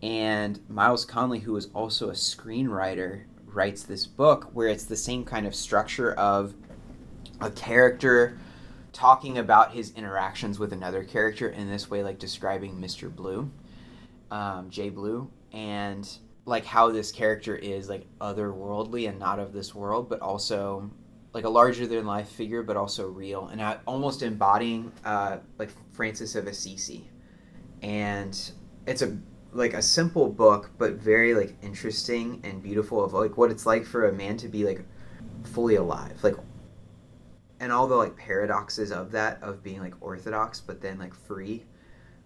And 0.00 0.60
Myles 0.68 1.04
Connolly, 1.04 1.40
who 1.40 1.56
is 1.56 1.68
also 1.74 2.08
a 2.08 2.14
screenwriter, 2.14 3.24
writes 3.46 3.82
this 3.82 4.06
book 4.06 4.50
where 4.52 4.68
it's 4.68 4.84
the 4.84 4.96
same 4.96 5.24
kind 5.24 5.46
of 5.46 5.54
structure 5.54 6.12
of 6.12 6.54
a 7.40 7.50
character 7.50 8.38
talking 8.92 9.38
about 9.38 9.72
his 9.72 9.92
interactions 9.96 10.58
with 10.58 10.72
another 10.72 11.04
character 11.04 11.48
in 11.48 11.68
this 11.68 11.90
way, 11.90 12.02
like 12.02 12.18
describing 12.18 12.76
Mr. 12.76 13.14
Blue, 13.14 13.50
um, 14.30 14.70
Jay 14.70 14.88
Blue, 14.88 15.30
and 15.52 16.08
like 16.44 16.64
how 16.64 16.90
this 16.90 17.12
character 17.12 17.54
is 17.54 17.88
like 17.88 18.06
otherworldly 18.20 19.08
and 19.08 19.18
not 19.18 19.38
of 19.38 19.52
this 19.52 19.74
world, 19.74 20.08
but 20.08 20.20
also 20.20 20.90
like 21.32 21.44
a 21.44 21.48
larger 21.48 21.86
than 21.86 22.06
life 22.06 22.28
figure, 22.28 22.62
but 22.62 22.76
also 22.76 23.06
real, 23.08 23.48
and 23.48 23.62
almost 23.86 24.22
embodying 24.22 24.92
uh, 25.04 25.38
like 25.58 25.70
Francis 25.92 26.34
of 26.34 26.46
Assisi. 26.46 27.08
And 27.82 28.38
it's 28.86 29.02
a 29.02 29.16
like 29.52 29.74
a 29.74 29.82
simple 29.82 30.28
book, 30.28 30.70
but 30.78 30.94
very 30.94 31.34
like 31.34 31.56
interesting 31.62 32.40
and 32.44 32.62
beautiful 32.62 33.04
of 33.04 33.12
like 33.12 33.36
what 33.36 33.50
it's 33.50 33.66
like 33.66 33.84
for 33.84 34.08
a 34.08 34.12
man 34.12 34.36
to 34.38 34.48
be 34.48 34.64
like 34.64 34.84
fully 35.44 35.76
alive, 35.76 36.18
like 36.22 36.36
and 37.60 37.70
all 37.70 37.86
the 37.86 37.94
like 37.94 38.16
paradoxes 38.16 38.90
of 38.90 39.12
that 39.12 39.40
of 39.42 39.62
being 39.62 39.80
like 39.80 39.94
orthodox 40.00 40.60
but 40.60 40.80
then 40.80 40.98
like 40.98 41.14
free. 41.14 41.64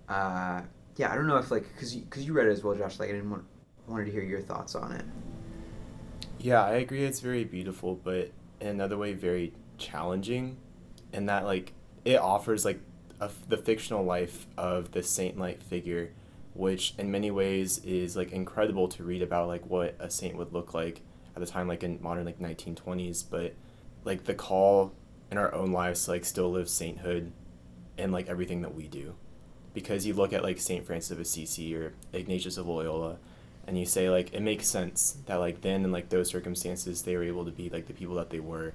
Uh, 0.09 0.63
yeah, 0.97 1.11
I 1.11 1.17
don't 1.17 1.27
know 1.27 1.39
if 1.39 1.51
like 1.51 1.69
because 1.75 1.95
you, 1.95 2.05
cause 2.09 2.23
you 2.23 2.33
read 2.33 2.47
it 2.47 2.53
as 2.53 2.63
well, 2.63 2.75
Josh. 2.75 2.99
Like 2.99 3.09
I 3.09 3.13
didn't 3.13 3.31
want 3.31 3.45
wanted 3.87 4.07
to 4.07 4.13
hear 4.13 4.23
your 4.23 4.41
thoughts 4.41 4.75
on 4.75 4.93
it. 4.93 5.05
Yeah, 6.39 6.65
I 6.65 6.73
agree. 6.75 7.05
It's 7.05 7.21
very 7.21 7.45
beautiful, 7.45 7.95
but 7.95 8.31
in 8.61 8.69
another 8.69 8.97
way, 8.97 9.13
very 9.15 9.53
challenging, 9.79 10.57
in 11.13 11.27
that 11.27 11.45
like 11.45 11.73
it 12.05 12.17
offers 12.17 12.65
like 12.65 12.81
a, 13.21 13.31
the 13.49 13.57
fictional 13.57 14.05
life 14.05 14.47
of 14.59 14.93
the 14.93 15.03
saint-like 15.03 15.63
figure, 15.63 16.13
which 16.53 16.95
in 16.99 17.11
many 17.11 17.31
ways 17.31 17.79
is 17.79 18.17
like 18.17 18.33
incredible 18.33 18.89
to 18.89 19.03
read 19.03 19.23
about 19.23 19.49
like 19.49 19.67
what 19.67 19.97
a 19.99 20.11
saint 20.11 20.37
would 20.37 20.53
look 20.53 20.75
like 20.75 21.01
at 21.35 21.41
the 21.41 21.47
time, 21.47 21.67
like 21.67 21.83
in 21.83 21.99
modern 22.03 22.25
like 22.25 22.41
nineteen 22.41 22.75
twenties. 22.75 23.23
But 23.23 23.55
like 24.05 24.25
the 24.25 24.35
call 24.35 24.93
in 25.31 25.39
our 25.39 25.55
own 25.55 25.73
lives 25.73 26.05
to 26.05 26.11
like 26.11 26.25
still 26.25 26.51
live 26.51 26.69
sainthood 26.69 27.33
in 27.97 28.13
like 28.13 28.29
everything 28.29 28.63
that 28.63 28.75
we 28.75 28.87
do, 28.87 29.15
because 29.73 30.05
you 30.07 30.15
look 30.15 30.33
at 30.33 30.43
like 30.43 30.61
Saint 30.61 30.85
Francis 30.85 31.11
of 31.11 31.21
Assisi 31.21 31.75
or 31.75 31.95
Ignatius 32.13 32.57
of 32.57 32.67
Loyola 32.67 33.19
and 33.67 33.79
you 33.79 33.87
say 33.87 34.11
like 34.11 34.33
it 34.33 34.43
makes 34.43 34.67
sense 34.67 35.19
that 35.27 35.37
like 35.37 35.61
then 35.61 35.85
in 35.85 35.93
like 35.93 36.09
those 36.09 36.29
circumstances 36.29 37.03
they 37.03 37.17
were 37.17 37.25
able 37.25 37.45
to 37.45 37.51
be 37.51 37.69
like 37.69 37.87
the 37.87 37.95
people 37.95 38.17
that 38.17 38.31
they 38.31 38.41
were. 38.41 38.75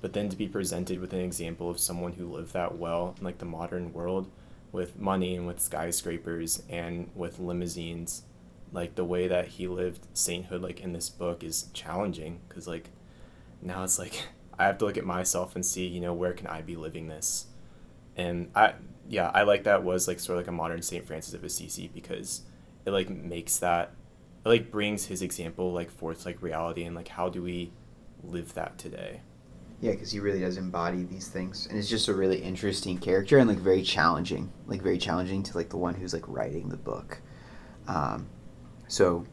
But 0.00 0.14
then 0.14 0.28
to 0.30 0.36
be 0.36 0.48
presented 0.48 0.98
with 1.00 1.12
an 1.12 1.20
example 1.20 1.70
of 1.70 1.78
someone 1.78 2.14
who 2.14 2.26
lived 2.26 2.52
that 2.54 2.76
well 2.76 3.14
in 3.18 3.24
like 3.24 3.38
the 3.38 3.44
modern 3.44 3.92
world 3.92 4.30
with 4.72 4.98
money 4.98 5.36
and 5.36 5.46
with 5.46 5.60
skyscrapers 5.60 6.62
and 6.68 7.10
with 7.14 7.38
limousines 7.38 8.22
like 8.72 8.94
the 8.94 9.04
way 9.04 9.28
that 9.28 9.48
he 9.48 9.68
lived 9.68 10.06
sainthood 10.14 10.62
like 10.62 10.80
in 10.80 10.92
this 10.92 11.10
book 11.10 11.44
is 11.44 11.68
challenging 11.74 12.40
because 12.48 12.66
like 12.66 12.88
now 13.60 13.84
it's 13.84 13.98
like 13.98 14.22
i 14.58 14.64
have 14.64 14.78
to 14.78 14.84
look 14.84 14.96
at 14.96 15.04
myself 15.04 15.54
and 15.54 15.64
see 15.64 15.86
you 15.86 16.00
know 16.00 16.14
where 16.14 16.32
can 16.32 16.46
i 16.46 16.60
be 16.60 16.76
living 16.76 17.08
this? 17.08 17.46
And 18.16 18.50
i 18.54 18.74
yeah 19.08 19.30
i 19.34 19.42
like 19.42 19.64
that 19.64 19.82
was 19.82 20.08
like 20.08 20.20
sort 20.20 20.38
of 20.38 20.44
like 20.44 20.48
a 20.48 20.52
modern 20.52 20.82
saint 20.82 21.06
francis 21.06 21.34
of 21.34 21.44
assisi 21.44 21.88
because 21.92 22.42
it 22.84 22.90
like 22.90 23.08
makes 23.08 23.58
that 23.58 23.92
like 24.44 24.70
brings 24.70 25.06
his 25.06 25.22
example 25.22 25.72
like 25.72 25.90
forth 25.90 26.26
like 26.26 26.42
reality 26.42 26.84
and 26.84 26.96
like 26.96 27.08
how 27.08 27.28
do 27.28 27.42
we 27.42 27.72
live 28.22 28.54
that 28.54 28.78
today? 28.78 29.20
Yeah 29.80 29.92
because 29.92 30.12
he 30.12 30.20
really 30.20 30.40
does 30.40 30.56
embody 30.56 31.02
these 31.04 31.28
things 31.28 31.66
and 31.66 31.78
it's 31.78 31.88
just 31.88 32.08
a 32.08 32.14
really 32.14 32.38
interesting 32.42 32.98
character 32.98 33.38
and 33.38 33.48
like 33.48 33.58
very 33.58 33.82
challenging 33.82 34.52
like 34.66 34.82
very 34.82 34.98
challenging 34.98 35.42
to 35.44 35.56
like 35.56 35.70
the 35.70 35.76
one 35.76 35.94
who's 35.94 36.12
like 36.12 36.28
writing 36.28 36.68
the 36.68 36.76
book. 36.76 37.20
Um, 37.88 38.28
so 38.92 39.24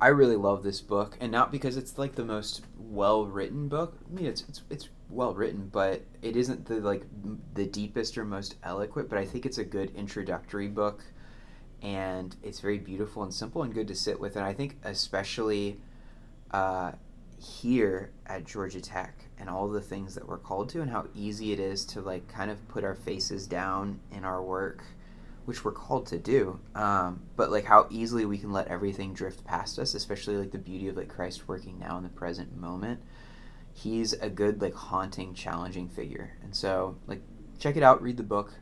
i 0.00 0.06
really 0.06 0.36
love 0.36 0.62
this 0.62 0.80
book 0.80 1.16
and 1.20 1.32
not 1.32 1.50
because 1.50 1.76
it's 1.76 1.98
like 1.98 2.14
the 2.14 2.24
most 2.24 2.62
well 2.78 3.26
written 3.26 3.68
book 3.68 3.98
i 4.08 4.14
mean 4.14 4.26
it's, 4.26 4.44
it's 4.48 4.62
it's 4.70 4.88
well 5.10 5.34
written 5.34 5.68
but 5.72 6.02
it 6.22 6.36
isn't 6.36 6.64
the 6.66 6.76
like 6.76 7.04
the 7.54 7.66
deepest 7.66 8.16
or 8.16 8.24
most 8.24 8.54
eloquent 8.62 9.08
but 9.08 9.18
i 9.18 9.24
think 9.24 9.44
it's 9.44 9.58
a 9.58 9.64
good 9.64 9.90
introductory 9.96 10.68
book 10.68 11.02
and 11.82 12.36
it's 12.42 12.60
very 12.60 12.78
beautiful 12.78 13.22
and 13.22 13.32
simple 13.32 13.62
and 13.62 13.72
good 13.72 13.88
to 13.88 13.94
sit 13.94 14.20
with. 14.20 14.36
And 14.36 14.44
I 14.44 14.52
think 14.52 14.76
especially 14.84 15.80
uh, 16.50 16.92
here 17.40 18.10
at 18.26 18.44
Georgia 18.44 18.80
Tech 18.80 19.14
and 19.38 19.48
all 19.48 19.66
the 19.68 19.80
things 19.80 20.14
that 20.14 20.28
we're 20.28 20.38
called 20.38 20.68
to 20.70 20.82
and 20.82 20.90
how 20.90 21.06
easy 21.14 21.52
it 21.52 21.58
is 21.58 21.84
to 21.86 22.00
like 22.02 22.28
kind 22.28 22.50
of 22.50 22.68
put 22.68 22.84
our 22.84 22.94
faces 22.94 23.46
down 23.46 23.98
in 24.12 24.24
our 24.24 24.42
work 24.42 24.84
which 25.46 25.64
we're 25.64 25.72
called 25.72 26.06
to 26.06 26.18
do 26.18 26.60
um, 26.74 27.22
but 27.36 27.50
like 27.50 27.64
how 27.64 27.86
easily 27.90 28.26
we 28.26 28.36
can 28.36 28.52
let 28.52 28.68
everything 28.68 29.14
drift 29.14 29.42
past 29.44 29.78
us 29.78 29.94
especially 29.94 30.36
like 30.36 30.50
the 30.50 30.58
beauty 30.58 30.88
of 30.88 30.96
like 30.96 31.08
christ 31.08 31.48
working 31.48 31.78
now 31.78 31.96
in 31.96 32.02
the 32.02 32.10
present 32.10 32.54
moment 32.54 33.00
he's 33.72 34.12
a 34.14 34.28
good 34.28 34.60
like 34.60 34.74
haunting 34.74 35.32
challenging 35.32 35.88
figure 35.88 36.36
and 36.42 36.54
so 36.54 36.94
like 37.06 37.22
check 37.58 37.76
it 37.76 37.82
out 37.82 38.02
read 38.02 38.18
the 38.18 38.22
book 38.22 38.52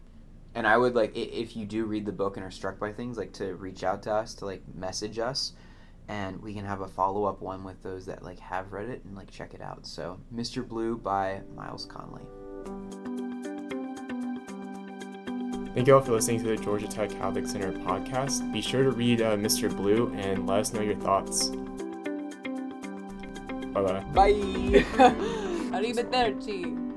and 0.58 0.66
i 0.66 0.76
would 0.76 0.94
like 0.94 1.16
if 1.16 1.56
you 1.56 1.64
do 1.64 1.84
read 1.84 2.04
the 2.04 2.12
book 2.12 2.36
and 2.36 2.44
are 2.44 2.50
struck 2.50 2.78
by 2.78 2.92
things 2.92 3.16
like 3.16 3.32
to 3.32 3.54
reach 3.54 3.84
out 3.84 4.02
to 4.02 4.12
us 4.12 4.34
to 4.34 4.44
like 4.44 4.60
message 4.74 5.18
us 5.18 5.52
and 6.08 6.42
we 6.42 6.52
can 6.52 6.64
have 6.64 6.80
a 6.80 6.88
follow-up 6.88 7.40
one 7.40 7.62
with 7.62 7.80
those 7.82 8.04
that 8.06 8.24
like 8.24 8.40
have 8.40 8.72
read 8.72 8.88
it 8.88 9.04
and 9.04 9.14
like 9.14 9.30
check 9.30 9.54
it 9.54 9.62
out 9.62 9.86
so 9.86 10.18
mr 10.34 10.66
blue 10.66 10.98
by 10.98 11.40
myles 11.54 11.86
connolly 11.86 12.26
Thank 15.74 15.86
you 15.86 15.94
all 15.94 16.00
for 16.00 16.10
listening 16.10 16.42
to 16.42 16.48
the 16.48 16.56
Georgia 16.56 16.88
Tech 16.88 17.10
Catholic 17.10 17.46
Center 17.46 17.70
podcast. 17.70 18.52
Be 18.52 18.60
sure 18.60 18.82
to 18.82 18.90
read 18.90 19.22
uh, 19.22 19.36
Mr. 19.36 19.72
Blue 19.74 20.12
and 20.16 20.44
let 20.44 20.58
us 20.58 20.72
know 20.72 20.80
your 20.80 20.96
thoughts. 20.96 21.50
Bye 23.70 23.82
bye. 23.82 24.00
bye 24.12 24.32
Arrivederci. 25.70 26.87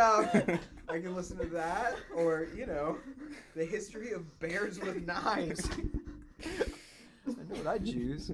Stuff 0.00 0.34
i 0.88 0.98
can 0.98 1.14
listen 1.14 1.36
to 1.36 1.44
that 1.46 1.94
or 2.16 2.48
you 2.56 2.64
know 2.64 2.96
the 3.54 3.64
history 3.64 4.12
of 4.12 4.38
bears 4.38 4.80
with 4.80 5.06
knives. 5.06 5.68
I 6.42 7.28
know 7.28 7.56
what 7.62 7.66
i'd 7.66 7.84
choose 7.84 8.32